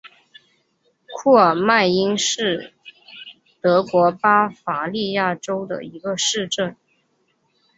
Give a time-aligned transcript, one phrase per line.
[1.15, 2.73] 库尔迈因是
[3.61, 6.75] 德国巴伐利亚州的一个市镇。